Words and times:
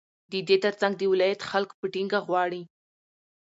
ددې 0.31 0.57
ترڅنگ 0.63 0.93
د 0.97 1.01
ولايت 1.11 1.41
خلك 1.49 1.71
په 1.79 1.85
ټينگه 1.93 2.19
غواړي، 2.27 2.61